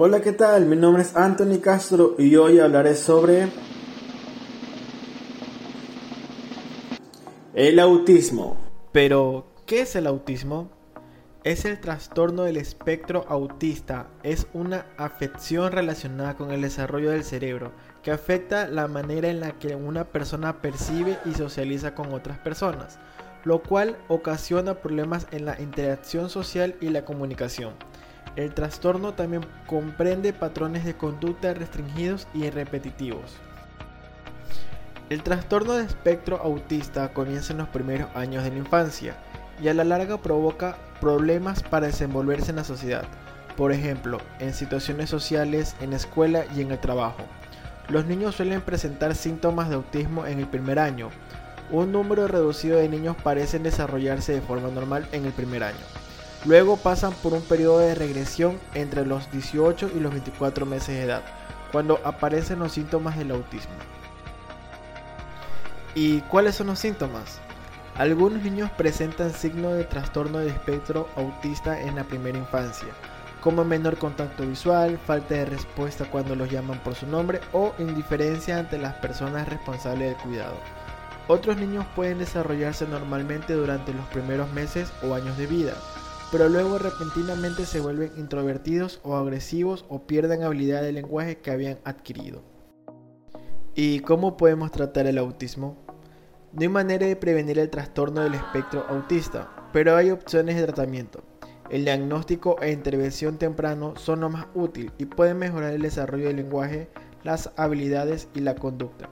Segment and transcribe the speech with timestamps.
[0.00, 0.66] Hola, ¿qué tal?
[0.66, 3.48] Mi nombre es Anthony Castro y hoy hablaré sobre
[7.52, 8.56] el autismo.
[8.92, 10.70] Pero, ¿qué es el autismo?
[11.42, 14.06] Es el trastorno del espectro autista.
[14.22, 17.72] Es una afección relacionada con el desarrollo del cerebro
[18.04, 23.00] que afecta la manera en la que una persona percibe y socializa con otras personas,
[23.42, 27.74] lo cual ocasiona problemas en la interacción social y la comunicación.
[28.38, 33.34] El trastorno también comprende patrones de conducta restringidos y repetitivos.
[35.10, 39.16] El trastorno de espectro autista comienza en los primeros años de la infancia
[39.60, 43.06] y a la larga provoca problemas para desenvolverse en la sociedad,
[43.56, 47.24] por ejemplo, en situaciones sociales, en escuela y en el trabajo.
[47.88, 51.10] Los niños suelen presentar síntomas de autismo en el primer año.
[51.72, 56.07] Un número reducido de niños parecen desarrollarse de forma normal en el primer año.
[56.44, 61.02] Luego pasan por un periodo de regresión entre los 18 y los 24 meses de
[61.02, 61.22] edad,
[61.72, 63.74] cuando aparecen los síntomas del autismo.
[65.94, 67.40] ¿Y cuáles son los síntomas?
[67.96, 72.88] Algunos niños presentan signos de trastorno de espectro autista en la primera infancia,
[73.40, 78.58] como menor contacto visual, falta de respuesta cuando los llaman por su nombre o indiferencia
[78.58, 80.54] ante las personas responsables del cuidado.
[81.26, 85.74] Otros niños pueden desarrollarse normalmente durante los primeros meses o años de vida,
[86.30, 91.78] pero luego repentinamente se vuelven introvertidos o agresivos o pierden habilidad de lenguaje que habían
[91.84, 92.42] adquirido.
[93.74, 95.76] ¿Y cómo podemos tratar el autismo?
[96.52, 101.22] No hay manera de prevenir el trastorno del espectro autista, pero hay opciones de tratamiento.
[101.70, 106.36] El diagnóstico e intervención temprano son lo más útil y pueden mejorar el desarrollo del
[106.36, 106.88] lenguaje,
[107.24, 109.10] las habilidades y la conducta.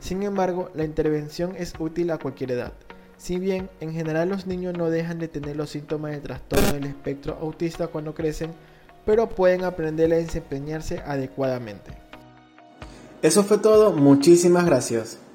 [0.00, 2.72] Sin embargo, la intervención es útil a cualquier edad.
[3.18, 6.84] Si bien en general los niños no dejan de tener los síntomas de trastorno del
[6.84, 8.52] espectro autista cuando crecen,
[9.04, 11.90] pero pueden aprender a desempeñarse adecuadamente.
[13.20, 15.18] Eso fue todo, muchísimas gracias.